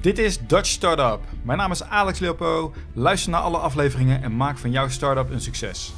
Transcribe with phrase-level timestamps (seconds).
[0.00, 1.20] Dit is Dutch Startup.
[1.42, 2.72] Mijn naam is Alex Leopo.
[2.92, 5.92] Luister naar alle afleveringen en maak van jouw startup een succes.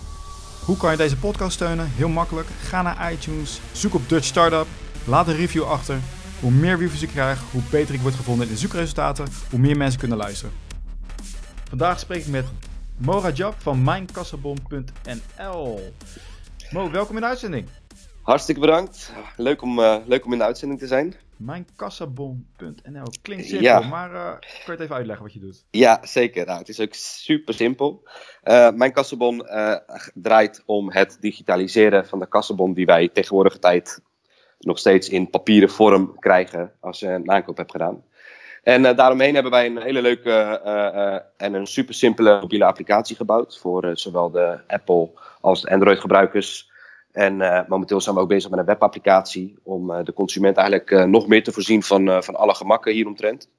[0.65, 1.91] Hoe kan je deze podcast steunen?
[1.91, 2.49] Heel makkelijk.
[2.49, 4.67] Ga naar iTunes, zoek op Dutch Startup,
[5.07, 5.99] laat een review achter.
[6.41, 9.77] Hoe meer reviews ik krijg, hoe beter ik word gevonden in de zoekresultaten, hoe meer
[9.77, 10.55] mensen kunnen luisteren.
[11.69, 12.47] Vandaag spreek ik met
[12.97, 15.93] Mo Rajab van mijnkassabon.nl.
[16.71, 17.67] Mo, welkom in de uitzending.
[18.23, 19.13] Hartstikke bedankt.
[19.37, 21.15] Leuk om, uh, leuk om in de uitzending te zijn.
[21.45, 23.81] Mijnkassabon.nl klinkt simpel, ja.
[23.81, 25.65] maar uh, kan je het even uitleggen wat je doet?
[25.71, 26.47] Ja, zeker.
[26.47, 28.03] Nou, het is ook super simpel.
[28.45, 29.47] Uh, mijn kassabon
[30.15, 34.01] draait om het digitaliseren van de kassabon die wij tegenwoordige tijd
[34.59, 38.05] nog steeds in papieren vorm krijgen als je een aankoop hebt gedaan.
[38.63, 40.31] En daaromheen hebben wij een hele leuke
[41.37, 46.72] en een super simpele mobiele applicatie gebouwd voor zowel de Apple als de Android gebruikers.
[47.13, 50.91] En uh, momenteel zijn we ook bezig met een webapplicatie om uh, de consument eigenlijk
[50.91, 53.51] uh, nog meer te voorzien van, van alle gemakken hieromtrent.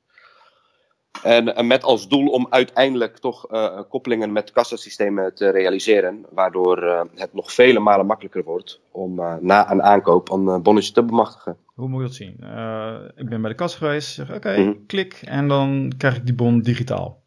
[1.24, 3.48] En, met als doel om uiteindelijk toch
[3.90, 9.82] koppelingen met kassasystemen te realiseren, waardoor het nog vele malen makkelijker wordt om na een
[9.82, 11.58] aankoop een bonnetje te bemachtigen.
[11.74, 12.34] Hoe moet je dat zien?
[13.16, 14.86] ik ben bij de kassa geweest, zeg oké, okay, mm -hmm.
[14.86, 17.23] klik en dan krijg ik die bon digitaal.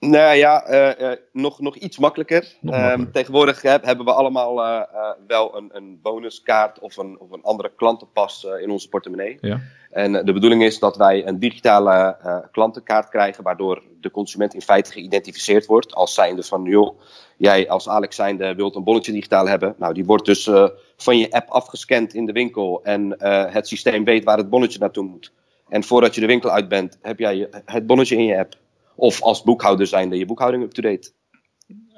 [0.00, 2.56] Nou ja, uh, uh, nog, nog iets makkelijker.
[2.60, 4.82] Nog um, tegenwoordig hè, hebben we allemaal uh,
[5.26, 9.38] wel een, een bonuskaart of een, of een andere klantenpas in onze portemonnee.
[9.40, 9.60] Ja.
[9.90, 12.16] En de bedoeling is dat wij een digitale
[12.52, 17.00] klantenkaart krijgen, waardoor de consument in feite geïdentificeerd wordt als zijnde van, joh,
[17.36, 19.74] jij als Alex zijnde wilt een bonnetje digitaal hebben.
[19.78, 20.50] Nou, die wordt dus
[20.96, 23.16] van je app afgescand in de winkel en
[23.52, 25.32] het systeem weet waar het bonnetje naartoe moet.
[25.68, 28.54] En voordat je de winkel uit bent, heb jij het bonnetje in je app.
[28.98, 31.12] Of als boekhouder zijnde je boekhouding up-to-date.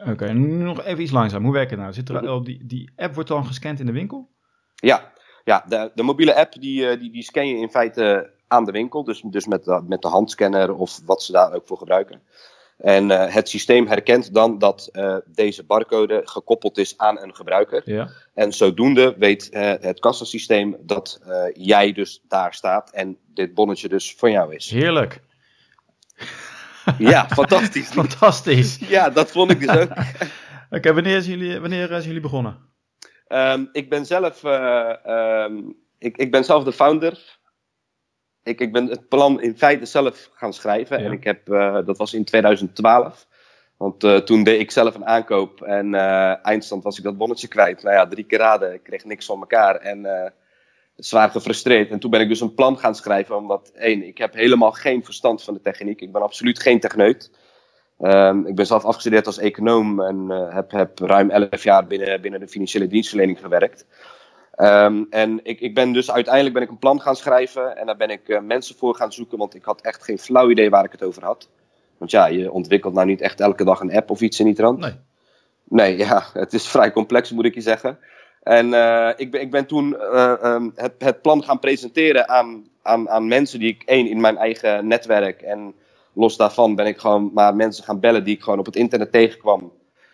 [0.01, 1.45] Oké, okay, nog even iets langzaam.
[1.45, 1.93] Hoe werkt het nou?
[1.93, 4.29] Zit er die, die app wordt dan gescand in de winkel?
[4.75, 5.13] Ja,
[5.45, 9.05] ja de, de mobiele app die, die, die scan je in feite aan de winkel.
[9.05, 12.23] Dus, dus met, de, met de handscanner of wat ze daar ook voor gebruiken.
[12.77, 17.83] En uh, het systeem herkent dan dat uh, deze barcode gekoppeld is aan een gebruiker.
[17.85, 18.09] Ja.
[18.35, 21.21] En zodoende weet uh, het kassasysteem dat
[21.53, 24.71] jij dus daar staat en dit bonnetje dus van jou is.
[24.71, 25.21] Heerlijk.
[26.99, 27.89] Ja, fantastisch.
[28.03, 28.79] fantastisch.
[28.79, 29.91] Ja, dat vond ik dus ook.
[30.71, 32.69] Oké, okay, wanneer, zijn jullie, wanneer zijn jullie begonnen?
[33.29, 37.39] Um, ik ben zelf, uh, um, ik, ik ben zelf de founder.
[38.43, 40.99] Ik, ik ben het plan in feite zelf gaan schrijven.
[40.99, 41.05] Ja.
[41.05, 43.27] En ik heb, uh, dat was in 2012.
[43.77, 45.95] Want uh, toen deed ik zelf een aankoop en
[46.43, 47.83] eindstand was ik dat bonnetje kwijt.
[47.83, 48.75] Nou ja, drie keer raden.
[48.75, 49.77] Ik kreeg niks van elkaar.
[49.77, 50.33] En
[51.01, 51.91] zwaar gefrustreerd.
[51.91, 55.05] En toen ben ik dus een plan gaan schrijven, omdat één, ik heb helemaal geen
[55.05, 56.01] verstand van de techniek.
[56.01, 57.31] Ik ben absoluut geen techneut.
[58.01, 62.21] Um, ik ben zelf afgestudeerd als econoom en uh, heb, heb ruim 11 jaar binnen,
[62.21, 63.87] binnen de financiële dienstverlening gewerkt.
[64.57, 67.97] Um, en ik, ik ben dus uiteindelijk ben ik een plan gaan schrijven en daar
[67.97, 70.85] ben ik uh, mensen voor gaan zoeken, want ik had echt geen flauw idee waar
[70.85, 71.49] ik het over had.
[71.99, 74.55] Want ja, je ontwikkelt nou niet echt elke dag een app of iets in die
[74.55, 74.79] trant.
[74.79, 74.95] Nee.
[75.65, 77.99] Nee, ja, het is vrij complex moet ik je zeggen.
[78.43, 82.67] En uh, ik, ben, ik ben toen uh, um, het, het, plan gaan presenteren aan,
[82.83, 85.43] aan, aan mensen die ik, één, in mijn eigen netwerk.
[85.43, 85.75] En
[86.13, 89.13] los daarvan ben ik gewoon maar mensen gaan bellen die ik gewoon op het internet
[89.13, 89.73] tegenkwam.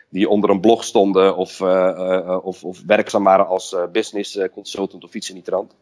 [0.09, 5.15] Die onder een blog stonden of, uh, of, of werkzaam waren als business consultant of
[5.15, 5.75] iets in die trant.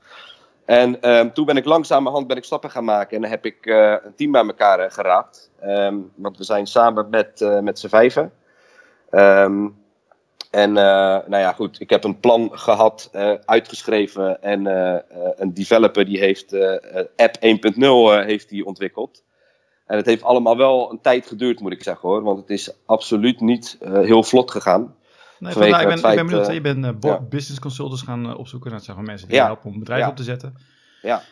[0.65, 3.66] En um, toen ben ik langzamerhand ben ik stappen gaan maken en dan heb ik
[3.66, 5.50] een team bij elkaar geraapt.
[5.65, 8.33] Um, want we zijn samen met, met z'n vijven.
[10.54, 10.76] En uh,
[11.26, 14.97] nou ja, goed, ik heb een plan gehad, uh, uitgeschreven en uh,
[15.37, 16.54] een developer die heeft
[17.16, 19.22] app 1.0 heeft die ontwikkeld.
[19.87, 22.72] En het heeft allemaal wel een tijd geduurd, moet ik zeggen hoor, want het is
[22.87, 24.94] absoluut niet heel vlot gegaan.
[25.38, 27.21] Nee, vandaar, ik ben, feit, ik ben benieuwd, je bent ja.
[27.21, 29.44] business consultants gaan opzoeken, dat zijn gewoon mensen die ja.
[29.44, 30.09] helpen om een bedrijf ja.
[30.09, 30.54] op te zetten.
[31.03, 31.22] Ja.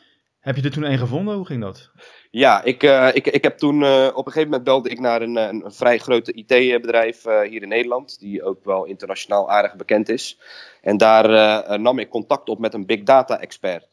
[0.42, 1.34] Heb je er toen één gevonden?
[1.34, 1.90] Hoe ging dat?
[2.30, 5.22] Ja, ik, uh, ik, ik heb toen uh, op een gegeven moment belde ik naar
[5.22, 10.08] een, een, een vrij grote IT-bedrijf hier in Nederland, die ook wel internationaal aardig bekend
[10.08, 10.40] is.
[10.80, 13.88] En daar nam ik contact op met een big data expert.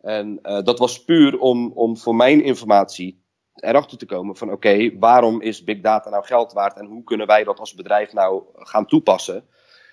[0.00, 3.22] En dat was puur om, om voor mijn informatie
[3.54, 7.26] erachter te komen van oké, waarom is big data nou geld waard en hoe kunnen
[7.26, 9.44] wij dat als bedrijf nou gaan toepassen?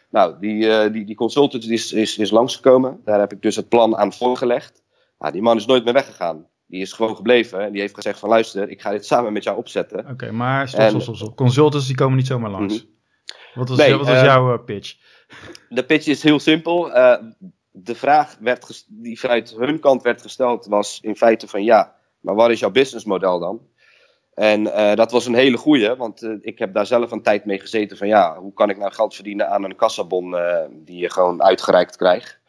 [0.09, 3.01] Nou, die, die, die consultant is, is, is langsgekomen.
[3.03, 4.80] Daar heb ik dus het plan aan voorgelegd.
[5.21, 6.47] Nou, die man is nooit meer weggegaan.
[6.65, 9.43] Die is gewoon gebleven en die heeft gezegd van luister, ik ga dit samen met
[9.43, 9.99] jou opzetten.
[9.99, 11.35] Oké, okay, maar stop, stop, stop, stop.
[11.35, 12.73] Consultants die komen niet zomaar langs.
[12.73, 12.89] Mm -hmm.
[13.53, 14.95] Wat was, nee, wat was uh, jouw uh, pitch?
[15.69, 16.97] De pitch is heel simpel.
[16.97, 17.15] Uh,
[17.71, 22.35] de vraag werd die vanuit hun kant werd gesteld was in feite van ja, maar
[22.35, 23.61] wat is jouw businessmodel dan?
[24.33, 24.63] En
[24.95, 28.07] dat was een hele goeie, want ik heb daar zelf een tijd mee gezeten van
[28.07, 30.35] ja, hoe kan ik nou geld verdienen aan een kassabon
[30.71, 32.40] die je gewoon uitgereikt krijgt?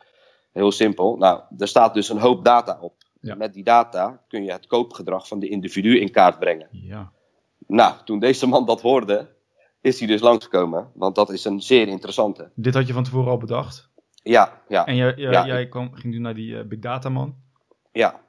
[0.52, 1.16] Heel simpel.
[1.16, 2.94] Nou, er staat dus een hoop data op.
[3.20, 3.34] Ja.
[3.34, 6.68] Met die data kun je het koopgedrag van de individu in kaart brengen.
[6.70, 7.12] Ja.
[7.66, 9.28] Nou, toen deze man dat hoorde,
[9.80, 10.90] is hij dus langsgekomen.
[10.94, 12.50] Want dat is een zeer interessante.
[12.54, 13.90] Dit had je van tevoren al bedacht?
[14.22, 14.86] Ja, ja.
[14.86, 17.34] En jij, jij, jij kwam, ging nu naar die uh, big data man?
[17.92, 18.20] Ja.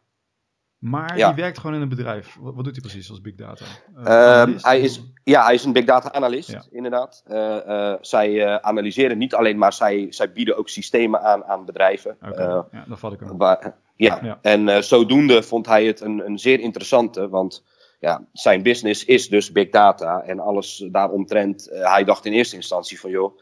[0.83, 1.27] Maar ja.
[1.27, 2.37] die werkt gewoon in een bedrijf.
[2.39, 3.65] Wat, wat doet hij precies als big data?
[3.97, 7.23] Uh, hij is, ja, hij is een big data analist, inderdaad.
[7.27, 12.17] Uh, uh, zij analyseren niet alleen, maar zij, zij bieden ook systemen aan aan bedrijven.
[12.25, 12.63] Okay.
[12.71, 13.37] ja, dat vat ik hem.
[13.37, 14.19] Waar, ja.
[14.23, 14.39] ja.
[14.41, 17.63] en zodoende vond hij het een, een zeer interessante, want
[17.99, 21.69] ja, zijn business is dus big data en alles daaromtrent.
[21.71, 23.39] hij dacht in eerste instantie van joh,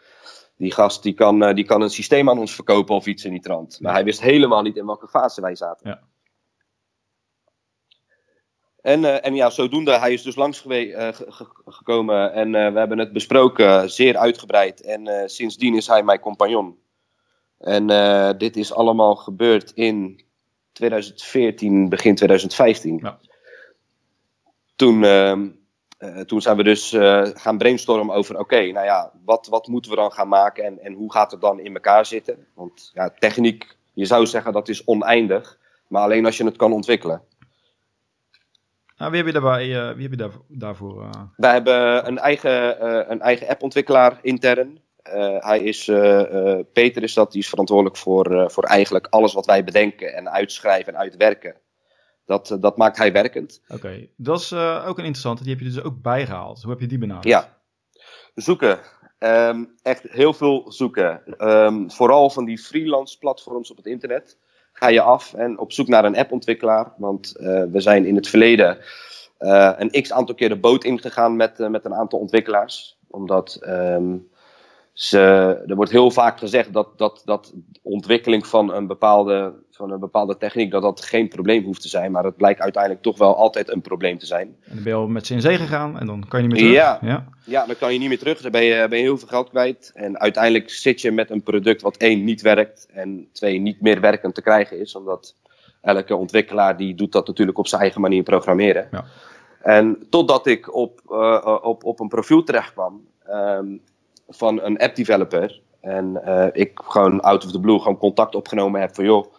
[0.57, 3.41] die gast die kan, die kan een systeem aan ons verkopen of iets in die
[3.41, 3.79] trant.
[3.81, 5.89] Maar hij wist helemaal niet in welke fase wij zaten.
[5.89, 6.09] Ja.
[8.81, 11.07] En, uh, en ja, zodoende, hij is dus langs uh,
[11.65, 14.81] gekomen en uh, we hebben het besproken, zeer uitgebreid.
[14.81, 16.79] En sindsdien is hij mijn compagnon.
[17.57, 17.87] En
[18.37, 20.23] dit is allemaal gebeurd in
[20.71, 22.99] 2014, begin 2015.
[23.01, 23.19] Ja.
[24.75, 25.49] Toen, ehm,
[26.25, 26.95] toen zijn we dus
[27.33, 30.93] gaan brainstormen over, oké, nou ja, wat, wat moeten we dan gaan maken en, en
[30.93, 32.47] hoe gaat het dan in elkaar zitten?
[32.53, 35.57] Want ja, techniek, je zou zeggen dat is oneindig,
[35.87, 37.21] maar alleen als je het kan ontwikkelen.
[39.01, 41.03] Nou, wie heb je, daarbij, uh, wie heb je daar, daarvoor?
[41.03, 41.09] Uh...
[41.35, 44.79] Wij hebben een eigen, uh, een eigen appontwikkelaar intern.
[45.39, 45.85] hij is,
[46.73, 50.93] Peter is dat, die is verantwoordelijk voor, voor eigenlijk alles wat wij bedenken en uitschrijven
[50.93, 51.55] en uitwerken.
[52.25, 53.61] Dat, dat maakt hij werkend.
[53.67, 55.43] Oké, dat is ook een interessante.
[55.43, 56.61] Die heb je dus ook bijgehaald.
[56.61, 57.27] Hoe heb je die benaderd?
[57.27, 57.57] Ja,
[58.35, 58.79] zoeken.
[59.19, 61.21] Um, echt heel veel zoeken.
[61.37, 64.37] Um, vooral van die freelance platforms op het internet
[64.73, 66.93] ga je af en op zoek naar een appontwikkelaar.
[66.97, 68.77] Want uh, we zijn in het verleden
[69.39, 72.97] uh, een x aantal keer de boot ingegaan met, uh, met een aantal ontwikkelaars.
[73.07, 74.29] Omdat um,
[75.01, 75.19] ze,
[75.67, 80.37] er wordt heel vaak gezegd dat, dat, dat ontwikkeling van een, bepaalde, van een bepaalde
[80.37, 82.11] techniek dat dat geen probleem hoeft te zijn.
[82.11, 84.47] Maar het blijkt uiteindelijk toch wel altijd een probleem te zijn.
[84.47, 86.55] En dan ben je al met ze in zee gegaan en dan kan je niet
[86.55, 86.83] meer terug.
[86.83, 87.25] Ja, ja.
[87.45, 88.41] ja dan kan je niet meer terug.
[88.41, 89.91] Dan ben je, ben je heel veel geld kwijt.
[89.93, 94.01] En uiteindelijk zit je met een product wat één niet werkt en twee niet meer
[94.01, 94.95] werkend te krijgen is.
[94.95, 95.35] Omdat
[95.81, 98.87] elke ontwikkelaar die doet dat natuurlijk op zijn eigen manier programmeren.
[98.91, 99.05] Ja.
[99.61, 103.01] En totdat ik op, uh, op, op een profiel terecht kwam.
[103.29, 103.81] Um,
[104.33, 105.61] van een app developer.
[105.81, 109.33] En uh, ik gewoon out of the blue gewoon contact opgenomen heb van joh,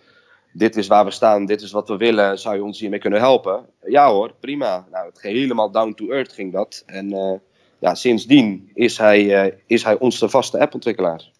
[0.52, 3.20] dit is waar we staan, dit is wat we willen, zou je ons hiermee kunnen
[3.20, 3.66] helpen?
[3.86, 4.86] Ja hoor, prima.
[4.90, 6.82] Nou, het helemaal down to earth ging dat.
[6.86, 7.32] En uh,
[7.78, 11.30] ja, sindsdien is hij, uh, is hij onze vaste appontwikkelaar.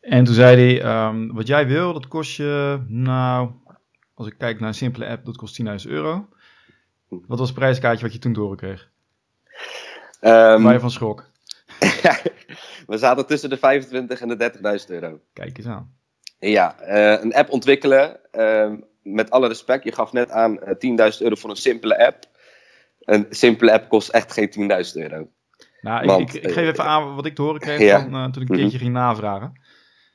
[0.00, 3.50] En toen zei hij, um, wat jij wil, dat kost je, nou,
[4.14, 6.28] als ik kijk naar een simpele app, dat kost 10.000 euro.
[7.08, 8.90] Wat was het prijskaartje wat je toen doorkreeg?
[10.20, 11.30] Um, Waar je van schrok?
[12.86, 14.52] we zaten tussen de 25 en de
[14.86, 15.20] 30.000 euro.
[15.32, 15.92] Kijk eens aan.
[16.38, 18.20] Ja, uh, een app ontwikkelen.
[18.32, 18.72] Uh,
[19.02, 22.24] met alle respect, je gaf net aan uh, eh, 10.000 euro voor een simpele app.
[23.00, 25.28] Een simpele app kost echt geen 10.000 euro.
[25.80, 28.00] Nou, Want, ik, ik, ik, geef even aan wat ik te horen kreeg ja.
[28.00, 28.54] van, toen ik een mhm.
[28.54, 28.78] keertje mm -hmm.
[28.78, 29.60] ging navragen.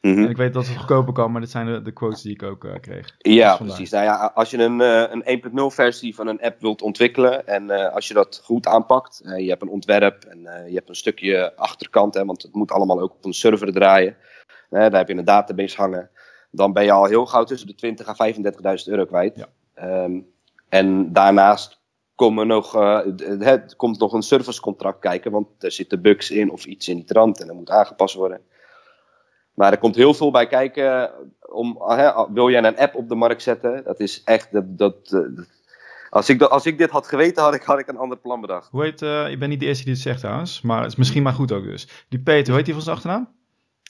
[0.01, 0.23] Mm -hmm.
[0.23, 2.43] En ik weet dat het goedkoper kan, maar dit zijn de, de quotes die ik
[2.43, 3.15] ook uh, kreeg.
[3.17, 3.89] Ja, precies.
[3.89, 5.41] Nou ja, als je een, uh, een
[5.71, 9.49] 1.0 versie van een app wilt ontwikkelen en uh, als je dat goed aanpakt, je
[9.49, 13.11] hebt een ontwerp en je hebt een stukje achterkant, hè, want het moet allemaal ook
[13.11, 14.15] op een server draaien.
[14.69, 16.09] daar heb je een database hangen.
[16.51, 19.35] Dan ben je al heel gauw tussen de 20.000 à 35.000 euro kwijt.
[19.75, 20.03] Ja.
[20.03, 20.27] Um,
[20.69, 21.79] en daarnaast
[22.15, 22.71] komen nog,
[23.39, 27.06] het komt nog een servicecontract kijken, want er zitten bugs in of iets in die
[27.06, 28.41] trant en dat moet aangepast worden.
[29.59, 31.11] Maar er komt heel veel bij kijken.
[31.42, 33.83] Om, hè, wil jij een app op de markt zetten?
[33.83, 34.51] Dat is echt.
[34.51, 35.47] Dat, dat, dat
[36.09, 38.69] als, ik, als ik dit had geweten, had ik, had ik een ander plan bedacht.
[38.71, 39.01] Hoe heet.
[39.01, 40.61] Uh, ik ben niet de eerste die het zegt trouwens.
[40.61, 42.06] Maar het is misschien maar goed ook dus.
[42.09, 43.30] Die Peter, hoe heet die van zijn achternaam?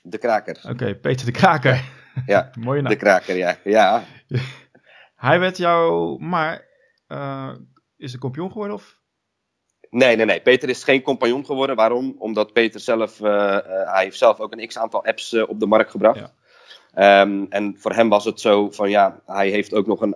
[0.02, 0.58] De Kraker.
[0.64, 1.84] Oké, okay, Peter de Kraker.
[2.26, 2.92] Ja, Mooie naam.
[2.92, 3.58] De Kraker, ja.
[3.64, 4.04] ja.
[5.16, 6.20] Hij werd jou.
[6.24, 6.68] Maar.
[7.08, 7.52] Uh,
[7.98, 8.99] is een kampioen geworden of?
[9.90, 10.42] Nee, nee, nee.
[10.42, 11.76] Peter is geen compagnon geworden.
[11.76, 12.16] Waarom?
[12.18, 13.58] Omdat Peter zelf, uh, uh,
[13.94, 16.20] hij heeft zelf ook een x-aantal apps uh, op de markt gebracht.
[16.94, 17.22] Ja.
[17.22, 20.16] Um, en voor hem was het zo van ja, hij heeft ook nog een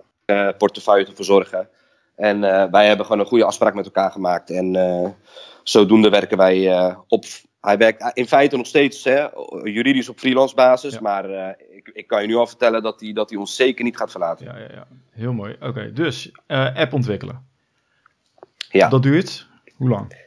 [0.58, 1.68] portefeuille te verzorgen.
[2.16, 2.40] En
[2.70, 4.50] wij hebben gewoon een goede afspraak met elkaar gemaakt.
[4.50, 5.16] En
[5.62, 7.24] zodoende werken wij op.
[7.60, 9.26] Hij werkt in feite nog steeds hè,
[9.62, 10.92] juridisch op freelance basis.
[10.92, 11.00] Ja.
[11.00, 11.30] Maar
[11.70, 14.10] ik, ik, kan je nu al vertellen dat hij, dat hij ons zeker niet gaat
[14.10, 14.46] verlaten.
[14.46, 14.86] Ja, ja, ja.
[15.10, 15.56] heel mooi.
[15.60, 16.32] Oké, dus
[16.74, 17.46] app ontwikkelen.
[18.70, 18.88] Ja.
[18.88, 20.22] Dat duurt hoe lang?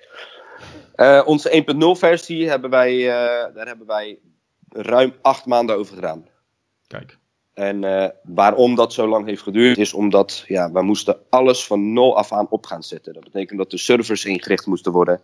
[0.98, 1.64] Uh, onze
[1.96, 4.20] 1.0 versie hebben wij, uh, daar hebben wij
[4.70, 6.28] ruim acht maanden over gedaan.
[6.88, 7.18] Kijk.
[7.54, 11.94] En uh, waarom dat zo lang heeft geduurd, is omdat ja, we moesten alles van
[11.94, 13.14] nul af aan op gaan zetten.
[13.14, 15.22] Dat betekent dat de servers ingericht moesten worden.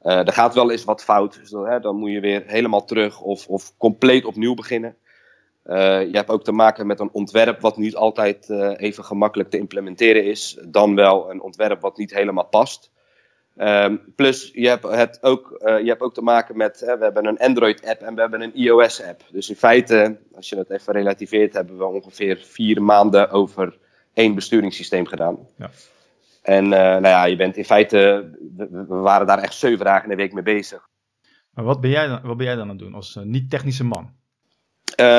[0.00, 3.20] er gaat wel eens wat fout, dus dan, hè, dan moet je weer helemaal terug
[3.20, 4.96] of, of compleet opnieuw beginnen.
[5.64, 10.24] je hebt ook te maken met een ontwerp wat niet altijd even gemakkelijk te implementeren
[10.24, 10.58] is.
[10.66, 12.90] Dan wel een ontwerp wat niet helemaal past.
[13.60, 17.38] Ehm, plus, je hebt, het ook, je hebt ook te maken met, we hebben een
[17.38, 19.22] Android-app en we hebben een iOS-app.
[19.30, 23.78] Dus in feite, als je dat even relativeert, hebben we ongeveer vier maanden over
[24.14, 25.38] één besturingssysteem gedaan.
[25.56, 25.70] Ja.
[26.42, 30.22] En nou ja, je bent in feite, we, waren daar echt zeven dagen in de
[30.22, 30.88] week mee bezig.
[31.50, 34.10] Maar wat ben jij dan, wat ben jij dan aan het doen als niet-technische man?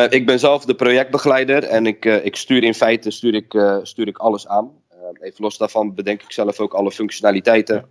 [0.10, 4.18] Ik ben zelf de projectbegeleider en ik, ik stuur in feite stuur ik, stuur ik
[4.18, 4.72] alles aan.
[5.20, 7.90] even los daarvan bedenk ik zelf ook alle functionaliteiten.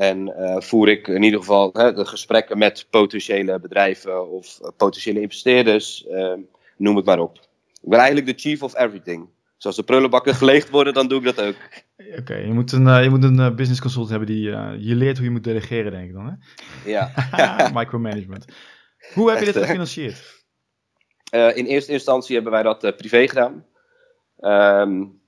[0.00, 6.06] En voer ik in ieder geval hè, de gesprekken met potentiële bedrijven of potentiële investeerders,
[6.76, 7.36] noem het maar op.
[7.82, 9.28] Ik ben eigenlijk de chief of everything.
[9.56, 11.54] Dus als de prullenbakken geleegd worden, dan doe ik dat ook.
[12.18, 14.42] Oké, je moet een, je moet een business consultant hebben die
[14.78, 16.26] je leert hoe je moet delegeren, denk ik dan.
[16.26, 16.90] Hè?
[16.90, 17.12] Ja.
[17.74, 18.44] Micromanagement.
[19.14, 20.44] Hoe heb je dit gefinancierd?
[21.30, 23.64] In eerste instantie hebben wij dat privé gedaan.
[24.38, 25.19] Um,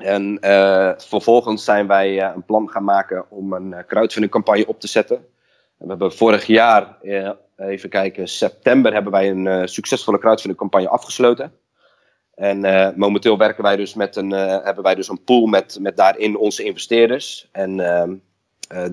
[0.00, 4.88] en uh, vervolgens zijn wij een plan gaan maken om een crowdfunding campagne op te
[4.88, 5.16] zetten.
[5.16, 6.96] En we hebben vorig jaar,
[7.56, 11.52] even kijken, september hebben wij een succesvolle crowdfunding campagne afgesloten.
[12.34, 12.60] En
[12.96, 16.62] momenteel werken wij dus met een, hebben wij dus een pool met, met daarin onze
[16.64, 17.48] investeerders.
[17.52, 18.22] En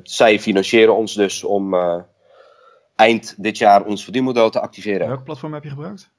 [0.03, 1.75] zij financieren ons dus om
[2.95, 5.07] eind dit jaar ons verdienmodel te activeren.
[5.07, 6.09] Welk platform heb je gebruikt?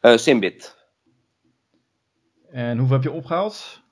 [0.00, 0.83] Simbit.
[2.54, 3.82] En hoeveel heb je opgehaald?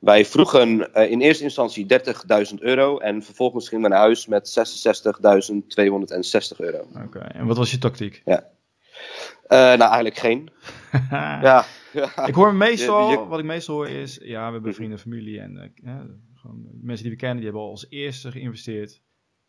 [0.00, 1.86] Wij vroegen uh, in eerste instantie
[2.52, 4.74] 30.000 euro en vervolgens gingen we naar huis met
[6.52, 6.88] 66.260 euro.
[7.04, 8.22] Oké, en wat was je tactiek?
[8.24, 8.50] Ja.
[9.48, 10.50] Uh, nou, eigenlijk geen.
[11.48, 11.64] ja.
[12.26, 15.72] Ik hoor meestal, wat ik meestal hoor is, ja, we hebben vrienden, familie en
[16.34, 19.00] gewoon mensen die we kennen, die hebben al als eerste geïnvesteerd.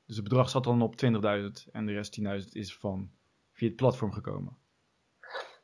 [0.06, 1.12] Dus het bedrag zat dan op 20.000
[1.72, 3.10] en de rest 10.000 is van
[3.54, 4.58] via het platform gekomen.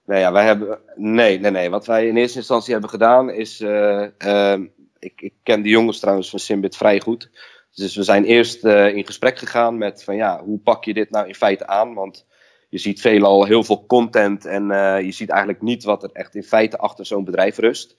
[0.05, 1.69] Nee, ja, wij hebben, nee, nee, nee.
[1.69, 3.61] Wat wij in eerste instantie hebben gedaan is.
[3.61, 4.59] Uh, uh,
[4.99, 7.29] ik, ik, ken de jongens trouwens van Simbit vrij goed.
[7.73, 11.09] Dus we zijn eerst uh, in gesprek gegaan met van ja, hoe pak je dit
[11.09, 11.93] nou in feite aan?
[11.93, 12.25] Want
[12.69, 14.63] je ziet veelal heel veel content en
[15.05, 17.95] je ziet eigenlijk niet wat er echt in feite achter zo'n bedrijf rust.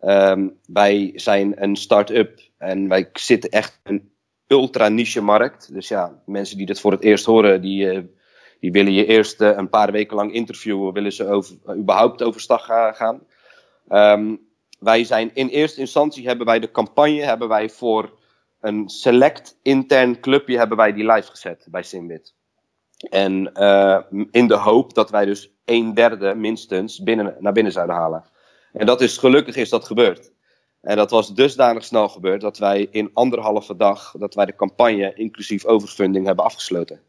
[0.00, 4.12] Um, wij zijn een start-up en wij zitten echt in een
[4.46, 5.72] ultra niche markt.
[5.72, 8.10] Dus ja, mensen die dit voor het eerst horen, die
[8.62, 12.22] die willen je eerst uh, een paar weken lang interviewen, willen ze over, uh, überhaupt
[12.22, 12.64] overstag
[12.96, 13.22] gaan.
[13.88, 14.40] Um,
[14.78, 18.18] wij zijn in eerste instantie hebben wij de campagne hebben wij voor
[18.60, 22.34] een select intern clubje hebben wij die live gezet bij Simbit.
[23.10, 23.98] En uh,
[24.30, 28.24] in de hoop dat wij dus een derde minstens binnen, naar binnen zouden halen.
[28.72, 30.32] En dat is gelukkig is dat gebeurd.
[30.80, 35.14] En dat was dusdanig snel gebeurd dat wij in anderhalve dag dat wij de campagne
[35.14, 37.00] inclusief overfunding hebben afgesloten.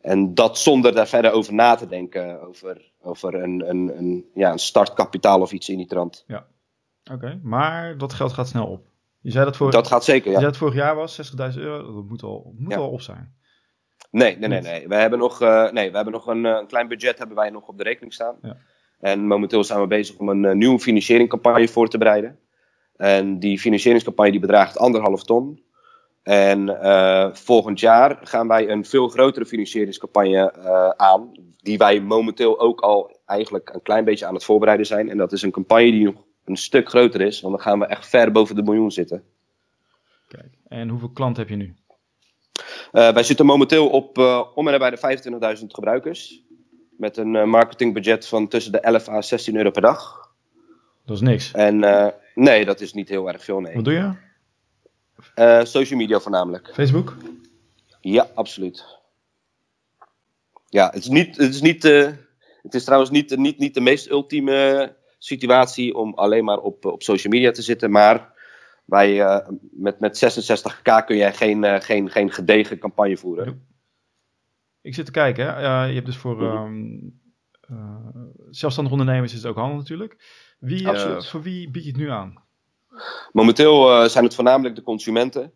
[0.00, 4.52] En dat zonder daar verder over na te denken, over, over een, een, een, ja,
[4.52, 6.24] een startkapitaal of iets in die trant.
[6.26, 6.46] Ja,
[7.12, 7.40] oké.
[7.42, 8.86] Maar dat geld gaat snel op.
[9.20, 10.32] Je zei dat, voor, dat gaat zeker, ja.
[10.32, 13.36] Je zei dat vorig jaar was, 60.000 euro, dat moet al, moet al op zijn.
[14.10, 14.60] Nee, nee, nee.
[14.60, 14.88] nee.
[14.88, 17.50] We hebben nog, uh, nee, we hebben nog een, eh, een, klein budget hebben wij
[17.50, 18.36] nog op de rekening staan.
[18.42, 18.56] Ja.
[19.00, 22.38] En momenteel zijn we bezig om een uh, nieuwe financieringscampagne voor te bereiden.
[22.96, 25.62] En die financieringscampagne die bedraagt anderhalf ton.
[26.22, 31.32] En uh, volgend jaar gaan wij een veel grotere financieringscampagne uh, aan.
[31.56, 35.10] Die wij momenteel ook al eigenlijk een klein beetje aan het voorbereiden zijn.
[35.10, 37.40] En dat is een campagne die nog een stuk groter is.
[37.40, 39.22] Want dan gaan we echt ver boven de miljoen zitten.
[40.28, 41.74] Kijk, en hoeveel klanten heb je nu?
[42.92, 44.18] Uh, wij zitten momenteel op
[44.54, 46.42] om en bij de 25.000 gebruikers.
[46.96, 50.30] Met een marketingbudget van tussen de 11 à 16 euro per dag.
[51.04, 51.52] Dat is niks.
[51.52, 51.78] En
[52.34, 53.60] nee, dat is niet heel erg veel.
[53.60, 53.74] Nee.
[53.74, 54.26] Wat doe je?
[55.36, 56.70] Uh, social media voornamelijk.
[56.72, 57.16] Facebook?
[58.00, 58.98] Ja, absoluut.
[60.68, 62.10] Ja, het is, niet, het is, niet, uh,
[62.62, 67.02] het is trouwens niet, niet, niet de meest ultieme situatie om alleen maar op, op
[67.02, 67.90] social media te zitten.
[67.90, 68.32] Maar
[68.84, 73.66] bij, uh, met, met 66k kun je geen, geen, geen gedegen campagne voeren.
[74.80, 75.46] Ik zit te kijken.
[75.46, 75.84] Hè?
[75.84, 77.20] je hebt dus voor um,
[78.50, 80.16] zelfstandig ondernemers is het ook handel natuurlijk.
[80.58, 82.47] Wie, voor wie bied je het nu aan?
[83.32, 85.52] Momenteel uh, zijn het voornamelijk de consumenten.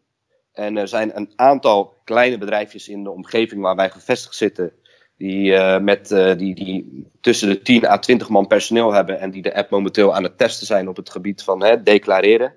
[0.53, 4.73] En er zijn een aantal kleine bedrijfjes in de omgeving waar wij gevestigd zitten.
[5.17, 9.21] Die, uh, met, uh, die, die tussen de 10 à 20 man personeel hebben.
[9.21, 12.55] En die de app momenteel aan het testen zijn op het gebied van hè, declareren.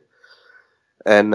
[0.97, 1.29] En,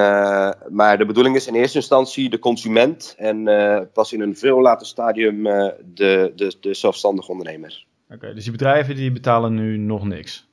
[0.69, 3.14] maar de bedoeling is in eerste instantie de consument.
[3.19, 3.45] En
[3.92, 5.42] pas in een veel later stadium
[5.85, 7.87] de, de, de zelfstandig ondernemer.
[8.11, 10.50] Oké, dus die bedrijven die betalen nu nog niks?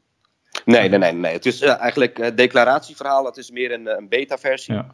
[0.68, 1.34] Nee, nee, nee, nee.
[1.34, 4.74] Het is uh, eigenlijk het declaratieverhaal, het is meer een, een beta-versie.
[4.74, 4.86] Ja.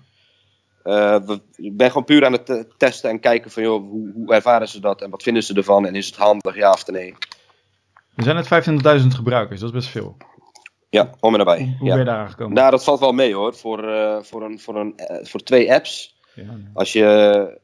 [0.83, 4.33] Uh, we, ik ben gewoon puur aan het testen en kijken van joh, hoe, hoe,
[4.33, 7.15] ervaren ze dat en wat vinden ze ervan en is het handig, ja of nee.
[8.15, 10.17] Er zijn net 25.000 gebruikers, dat is best veel.
[10.89, 11.75] Ja, om en nabij.
[11.79, 11.95] Hoe, ja.
[11.95, 12.53] ben je daar aangekomen?
[12.53, 13.55] Nou, dat valt wel mee hoor.
[13.55, 16.19] Voor, eh, voor, een, voor, een, eh, voor twee apps.
[16.35, 16.49] ja, ja.
[16.73, 17.61] Als je,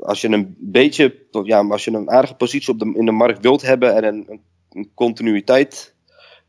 [0.00, 3.40] als je een beetje, ja, als je een aardige positie op de, in de markt
[3.40, 4.40] wilt hebben en een,
[4.70, 5.91] een continuïteit,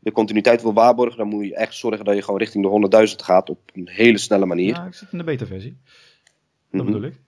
[0.04, 2.70] de continuïteit wil waarborgen, dan moet je echt zorgen dat je gewoon richting de
[3.10, 4.74] 100.000 gaat op een hele snelle manier.
[4.74, 5.76] Ja, ik zit in de beta-versie.
[6.70, 6.92] Dat Mhm.
[6.92, 7.20] bedoel ik.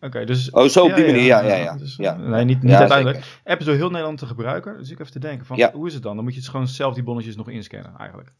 [0.00, 0.50] Oké, dus...
[0.50, 1.76] Oh, zo op die manier, ja, ja, ja.
[1.76, 2.16] Dus, Ja.
[2.16, 3.24] Nee, niet, niet uiteindelijk.
[3.24, 3.40] zeker.
[3.44, 4.78] App is door heel Nederland te gebruiken.
[4.78, 6.14] Dus ik even te denken van, hoe is het dan?
[6.14, 8.32] Dan moet je het gewoon zelf die bonnetjes nog inscannen, eigenlijk.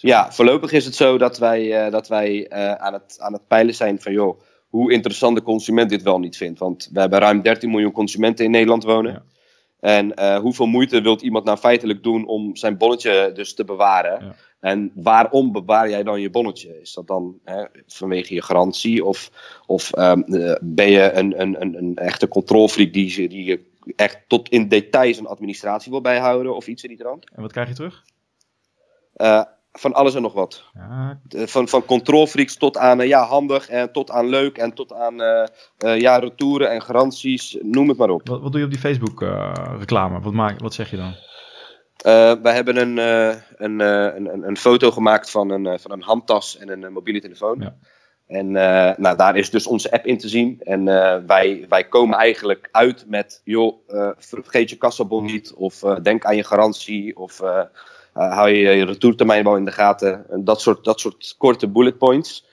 [0.00, 3.46] Ja, voorlopig is het zo dat wij, eh, dat wij eh, aan, het, aan het
[3.48, 6.58] peilen zijn van, joh, hoe interessant de consument dit wel niet vindt.
[6.58, 9.22] Want we hebben ruim 13 miljoen consumenten in Nederland wonen.
[9.84, 14.24] En eh, hoeveel moeite wilt iemand nou feitelijk doen om zijn bonnetje dus te bewaren?
[14.24, 14.34] Ja.
[14.60, 16.80] En waarom bewaar jij dan je bonnetje?
[16.80, 19.04] Is dat dan hè, vanwege je garantie?
[19.04, 19.30] Of,
[19.66, 23.60] of ehm, eh, ben je een, een, een, een echte controlfreak die, die je
[23.96, 26.56] echt tot in detail zijn administratie wil bijhouden?
[26.56, 27.30] Of iets in die trant?
[27.34, 28.04] En wat krijg je terug?
[29.14, 29.42] Eh,
[29.78, 30.64] van alles en nog wat.
[30.74, 34.92] Ja, van, van controlfreaks tot aan eh, ja, handig en tot aan leuk en tot
[34.92, 38.28] aan eh, ja, retouren en garanties, noem het maar op.
[38.28, 40.20] wat, wat doe je op die Facebook-reclame?
[40.20, 41.14] wat, maak, wat zeg je dan?
[42.42, 42.96] Wij hebben een,
[43.56, 47.60] een, een, een, foto gemaakt van een, van een handtas en een mobiele telefoon.
[47.60, 47.74] Ja.
[48.26, 48.50] En
[49.00, 50.60] nou, daar is dus onze app in te zien.
[50.60, 50.84] En
[51.26, 53.76] wij, wij komen eigenlijk uit met, joh,
[54.18, 55.52] vergeet je kassabon niet.
[55.52, 57.16] Of denk aan je garantie.
[57.16, 57.40] Of
[58.14, 60.30] hou je je retourtermijn wel in de gaten.
[60.30, 62.46] En dat, soort, dat soort korte bullet points.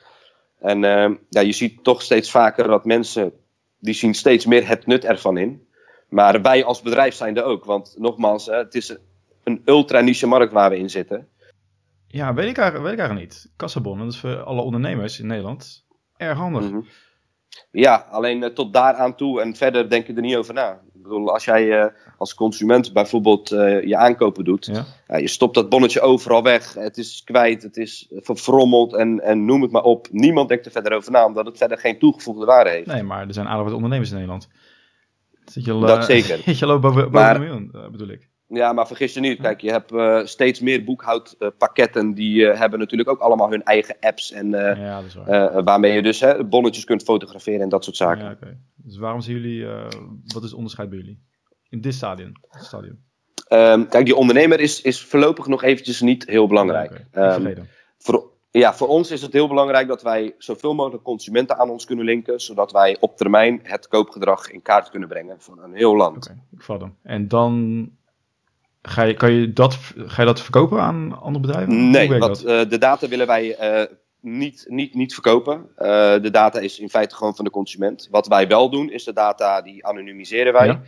[0.60, 3.34] En eh, ja, je ziet toch steeds vaker dat mensen,
[3.80, 5.68] die zien steeds meer het nut ervan in.
[6.10, 7.66] Maar wij als bedrijf zijn er ook.
[7.66, 8.98] Want nogmaals, het is
[9.44, 11.28] een ultra niche markt waar we in zitten.
[12.08, 13.52] Ja, weet ik, eigenlijk, weet ik eigenlijk niet.
[13.56, 15.86] Kassabon, dat is voor alle ondernemers in Nederland
[16.22, 16.70] erg handig.
[16.70, 16.82] Mhm.
[17.72, 20.82] Ja, alleen eh, tot daar aan toe en verder denk je er niet over na.
[21.02, 24.86] Ik bedoel, als jij eh, als consument bijvoorbeeld eh, je aankopen doet, Ja?
[25.08, 29.46] ja, je stopt dat bonnetje overal weg, het is kwijt, het is verfrommeld en, en
[29.46, 30.08] noem het maar op.
[30.12, 32.86] Niemand denkt er verder over na, omdat het verder geen toegevoegde waarde heeft.
[32.88, 34.48] Nee, maar er zijn aardig wat ondernemers in Nederland.
[35.46, 36.38] Zit je al, Dat eh, zeker.
[36.46, 38.30] Zit je al boven, boven Maar- miljoen, bedoel ik.
[38.54, 39.42] Ja, maar vergis je niet.
[39.42, 42.14] Kijk, je hebt eh, steeds meer boekhoudpakketten.
[42.14, 44.32] die eh, hebben natuurlijk ook allemaal hun eigen apps.
[44.32, 45.64] En eh, ja, waar.
[45.64, 48.24] waarmee je dus hè, bonnetjes kunt fotograferen en dat soort zaken.
[48.24, 48.38] Ja.
[48.76, 49.66] Dus waarom zien jullie,
[50.26, 51.24] wat is het onderscheid bij jullie?
[51.70, 52.32] In dit stadium.
[52.50, 53.04] stadium.
[53.48, 57.06] Ehm, kijk, die ondernemer is, is voorlopig nog eventjes niet heel belangrijk.
[57.12, 57.50] Ja, oké.
[57.50, 57.64] Ehm,
[57.98, 61.86] voor, ja, voor ons is het heel belangrijk dat wij zoveel mogelijk consumenten aan ons
[61.86, 62.42] kunnen linken.
[62.42, 66.30] Zodat wij op termijn het koopgedrag in kaart kunnen brengen voor een heel land.
[66.30, 66.96] Oké, ik vat hem.
[67.04, 67.90] En dan
[68.82, 71.90] ga je, kan je dat, ga je dat verkopen aan andere bedrijven?
[71.90, 75.70] Nee, want eh, de data willen wij eh, niet, niet, niet verkopen.
[75.76, 75.88] Eh,
[76.22, 78.08] de data is in feite gewoon van de consument.
[78.12, 80.68] Wat wij wel doen, is de data die anonymiseren wij.
[80.68, 80.82] Ja.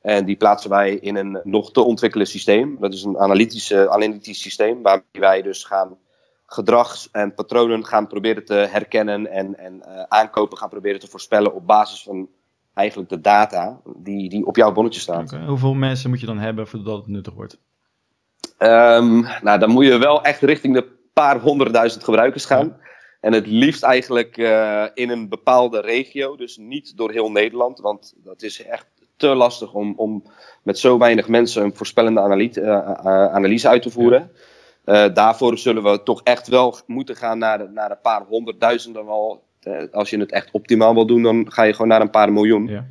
[0.00, 2.76] En die plaatsen wij in een nog te ontwikkelen systeem.
[2.80, 5.98] Dat is een analytische, analytisch systeem waarmee wij dus gaan
[6.46, 11.66] gedrags- en patronen gaan proberen te herkennen en, en aankopen gaan proberen te voorspellen op
[11.66, 12.28] basis van
[12.78, 15.30] eigenlijk de data die, die op jouw bonnetje staat.
[15.46, 17.58] Hoeveel mensen moet je dan hebben voordat het nuttig wordt?
[18.58, 22.76] Ehm, nou, dan moet je wel echt richting de paar honderdduizend gebruikers gaan.
[23.20, 28.14] En het liefst eigenlijk eh, in een bepaalde regio, dus niet door heel Nederland, want
[28.16, 28.86] dat is echt
[29.16, 30.22] te lastig om, om
[30.62, 34.30] met zo weinig mensen een voorspellende analyse, eh, eh, analyse uit te voeren.
[35.14, 39.42] Daarvoor zullen we toch echt wel moeten gaan naar, de- naar een paar honderdduizenden wel.
[39.62, 42.32] Eh, als je het echt optimaal wil doen, dan ga je gewoon naar een paar
[42.32, 42.66] miljoen.
[42.66, 42.86] Ja.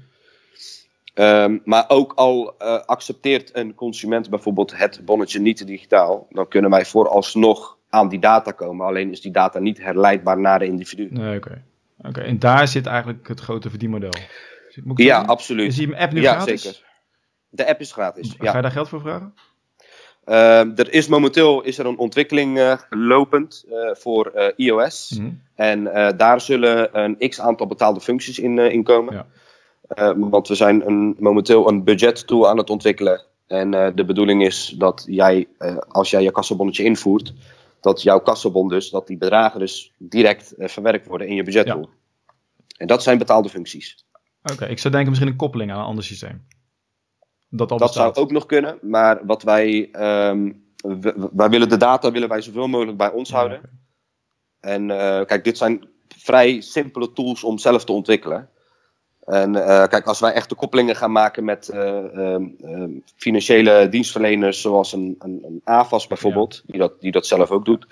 [1.13, 6.69] Ehm, maar ook al eh, accepteert een consument bijvoorbeeld het bonnetje niet digitaal, dan kunnen
[6.69, 8.85] wij vooralsnog aan die data komen.
[8.85, 11.07] Alleen is die data niet herleidbaar naar de individu.
[11.11, 11.63] Nee, oké.
[12.01, 14.11] Oké, En daar zit eigenlijk het grote verdienmodel.
[14.83, 15.27] Moet ik Ja, zien?
[15.27, 15.67] absoluut.
[15.67, 16.61] Is die app nu ja, gratis?
[16.61, 16.83] zeker.
[17.49, 18.29] De app is gratis.
[18.29, 18.55] Ga Ja.
[18.55, 19.33] je daar geld voor vragen?
[20.27, 25.17] Ehm, er is momenteel is er een ontwikkeling eh, lopend eh, voor eh, iOS.
[25.17, 25.29] Mhm.
[25.55, 25.83] En
[26.17, 29.13] daar zullen een x aantal betaalde functies in, in komen.
[29.13, 29.25] Ja.
[29.87, 33.21] Eh, want we zijn een, momenteel een budget tool aan het ontwikkelen.
[33.47, 35.47] En de bedoeling is dat jij,
[35.87, 37.33] als jij je kassabonnetje invoert,
[37.81, 41.89] dat jouw kassabon dus, dat die bedragen dus direct verwerkt worden in je budget tool.
[42.77, 44.05] En dat zijn betaalde functies.
[44.53, 46.43] Oké, ik zou denken misschien een koppeling aan een ander systeem.
[47.49, 50.51] Dat al Dat zou ook nog kunnen, maar wat wij, ehm,
[51.31, 53.61] wij willen de data willen wij zoveel mogelijk bij ons Ja, houden.
[54.59, 58.49] En eh, kijk, dit zijn vrij simpele tools om zelf te ontwikkelen.
[59.23, 64.61] En eh, kijk, als wij echte koppelingen gaan maken met eh, ehm, ehm, financiële dienstverleners,
[64.61, 67.87] zoals een, een, een AFAS bijvoorbeeld, die, dat, die dat zelf ook doet,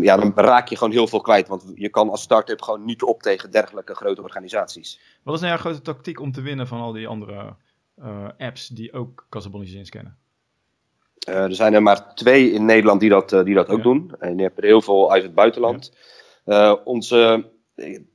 [0.00, 1.48] ja, dan raak je gewoon heel veel kwijt.
[1.48, 5.00] Want je kan als start-up gewoon niet op tegen dergelijke grote organisaties.
[5.22, 7.56] Wat is nou jouw grote tactiek om te winnen van al die andere
[8.38, 10.16] apps die ook kassabonnetjes inscannen?
[11.24, 14.14] er zijn er maar twee in Nederland die dat, die dat ook doen.
[14.18, 15.92] En je hebt er heel veel uit het buitenland.
[16.84, 17.50] onze,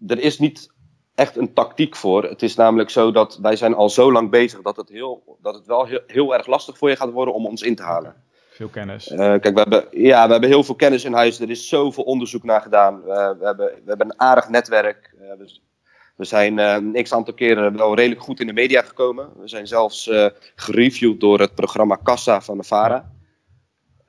[0.07, 0.69] er is niet
[1.15, 2.23] echt een tactiek voor.
[2.23, 5.55] Het is namelijk zo dat wij zijn al zo lang bezig dat het, heel, dat
[5.55, 8.15] het wel heel, heel erg lastig voor je gaat worden om ons in te halen.
[8.49, 9.07] Veel kennis.
[9.15, 11.39] kijk, we hebben, ja, we hebben heel veel kennis in huis.
[11.39, 13.03] Er is zoveel onderzoek naar gedaan.
[13.03, 15.13] we, hebben, we hebben een aardig netwerk.
[15.17, 15.59] We
[16.25, 19.29] zijn uh, een x-aantal keren wel redelijk goed in de media gekomen.
[19.39, 23.11] We zijn zelfs uh, gereviewd door het programma Kassa van de VARA.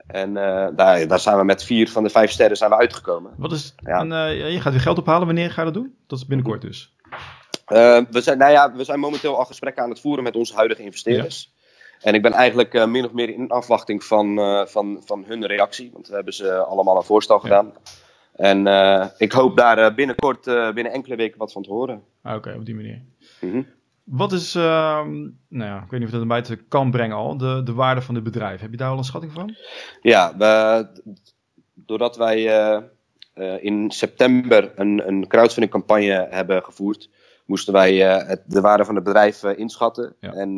[0.07, 3.33] En uh, daar, daar zijn we met vier van de vijf sterren zijn we uitgekomen.
[3.37, 3.99] Wat is, ja.
[3.99, 5.27] en, je gaat weer geld ophalen.
[5.27, 5.94] Wanneer ga je dat doen?
[6.07, 6.94] Dat is binnenkort dus.
[7.66, 10.83] we, zijn, nou ja, we zijn momenteel al gesprekken aan het voeren met onze huidige
[10.83, 11.53] investeerders.
[11.53, 11.59] Ja.
[12.01, 14.37] En ik ben eigenlijk min of meer in afwachting van,
[14.68, 15.90] van, van hun reactie.
[15.92, 17.73] Want we hebben ze allemaal een voorstel gedaan.
[18.35, 22.03] En uh, ik hoop daar uh, binnenkort, uh, binnen enkele weken, wat van te horen.
[22.23, 23.03] Ah, Oké, okay, op die manier.
[23.40, 23.66] Mm -hmm.
[24.05, 25.11] Wat is, ehm,
[25.49, 28.01] nou ja, ik weet niet of dat een buiten kan brengen al, de, de waarde
[28.01, 28.61] van dit bedrijf.
[28.61, 29.57] Heb je daar al een schatting van?
[30.03, 30.87] Ja, we,
[31.75, 32.43] doordat wij
[33.61, 37.11] in september een, een crowdfunding campagne hebben gevoerd,
[37.45, 40.14] moesten wij het, de waarde van het bedrijf inschatten.
[40.21, 40.33] Ja.
[40.33, 40.57] En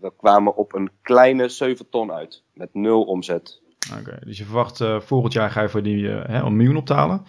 [0.00, 3.61] we kwamen op een kleine 7 ton uit, met nul omzet.
[3.98, 6.76] Oké, dus je verwacht uh, volgend jaar ga je voor die uh, hè, een miljoen
[6.76, 7.24] optalen.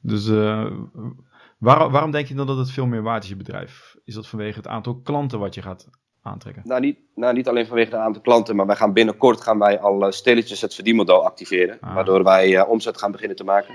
[0.00, 0.28] Dus
[1.58, 3.96] waar, waarom denk je dan dat het veel meer waard is, je bedrijf?
[4.04, 5.88] Is dat vanwege het aantal klanten wat je gaat
[6.22, 6.62] aantrekken?
[6.66, 9.80] Nou, niet, nou, niet alleen vanwege het aantal klanten, maar wij gaan binnenkort gaan wij
[9.80, 11.80] al stilletjes het verdienmodel activeren.
[11.80, 11.94] Ah.
[11.94, 13.74] Waardoor wij omzet gaan beginnen te maken.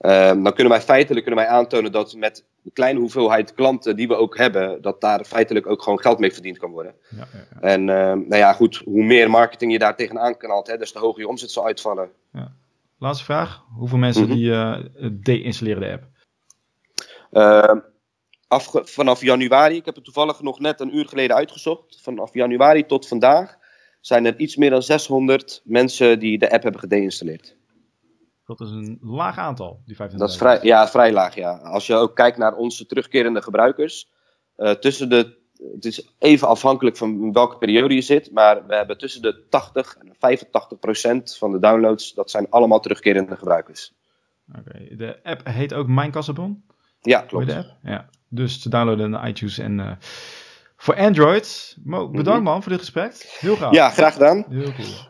[0.00, 4.08] Ehm, dan kunnen wij feitelijk kunnen wij aantonen dat met de kleine hoeveelheid klanten die
[4.08, 6.94] we ook hebben, dat daar feitelijk ook gewoon geld mee verdiend kan worden.
[7.10, 7.60] Ja, ja, ja.
[7.60, 10.98] En uh, nou ja, goed, hoe meer marketing je daar tegenaan knalt, hè, des te
[10.98, 12.10] hoger je omzet zal uitvallen.
[12.98, 13.64] Laatste vraag.
[13.76, 14.36] Hoeveel mensen mm -hmm.
[14.36, 14.78] die uh,
[15.12, 16.04] de-installeren de app?
[17.32, 17.82] Uh,
[18.48, 22.00] af, vanaf januari, ik heb het toevallig nog net een uur geleden uitgezocht.
[22.02, 23.56] Vanaf januari tot vandaag
[24.00, 27.58] zijn er iets meer dan 600 mensen die de app hebben gedeinstalleerd.
[28.56, 30.16] Dat is een laag aantal, die 25.000.
[30.16, 31.56] Dat is vrij, ja, vrij laag, ja.
[31.56, 34.10] Als je ook kijkt naar onze terugkerende gebruikers.
[34.56, 35.38] Uh, tussen de,
[35.74, 38.32] het is even afhankelijk van welke periode je zit.
[38.32, 42.14] Maar we hebben tussen de 80 en 85 procent van de downloads.
[42.14, 43.92] Dat zijn allemaal terugkerende gebruikers.
[44.48, 44.96] Oké, okay.
[44.96, 46.64] de app heet ook Mijn Kassabon?
[47.00, 47.46] Ja, klopt.
[47.46, 47.76] De app?
[47.82, 48.08] Ja.
[48.28, 49.78] Dus te downloaden in iTunes en...
[49.78, 49.92] Uh,
[50.76, 51.76] voor Android.
[51.84, 53.36] Mo, bedankt man voor dit gesprek.
[53.40, 53.72] Heel graag.
[53.72, 54.44] Ja, graag gedaan.
[54.48, 55.08] Heel cool.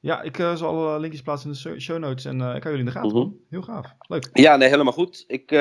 [0.00, 2.70] Ja, ik uh, zal uh, linkjes plaatsen in de show notes en uh, ik kan
[2.70, 3.40] jullie in de gaten mm -hmm.
[3.50, 3.94] Heel gaaf.
[3.98, 4.28] Leuk.
[4.32, 5.24] Ja, nee, helemaal goed.
[5.26, 5.52] Ik,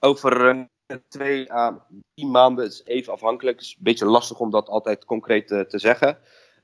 [0.00, 0.66] over
[1.08, 5.04] twee à drie maanden, is even afhankelijk, het is een beetje lastig om dat altijd
[5.04, 6.18] concreet te zeggen,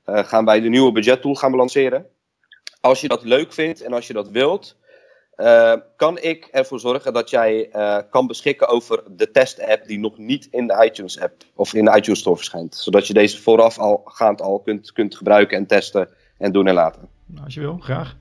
[0.05, 2.07] gaan wij de nieuwe budgettool gaan lanceren.
[2.81, 4.77] Als je dat leuk vindt en als je dat wilt,
[5.95, 7.69] kan ik ervoor zorgen dat jij
[8.09, 11.95] kan beschikken over de test-app die nog niet in de iTunes app of in de
[11.95, 12.75] iTunes Store verschijnt.
[12.75, 16.09] Zodat je deze vooraf al gaand al kunt, kunt gebruiken en testen
[16.41, 17.01] en doen en laten.
[17.25, 18.15] Nou, als je wil, graag.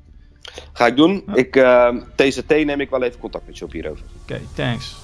[0.73, 1.23] Ga ik doen.
[1.35, 4.05] Ik, uh, ehm, TCT neem ik wel even contact met je op hierover.
[4.23, 4.97] Oké, thanks.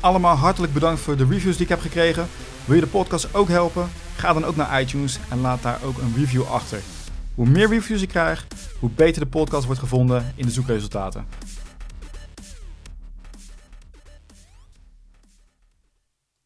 [0.00, 2.26] Allemaal hartelijk bedankt voor de reviews die ik heb gekregen.
[2.64, 3.88] Wil je de podcast ook helpen?
[4.16, 6.80] Ga dan ook naar iTunes en laat daar ook een review achter.
[7.34, 8.46] Hoe meer reviews ik krijg,
[8.78, 11.26] hoe beter de podcast wordt gevonden in de zoekresultaten.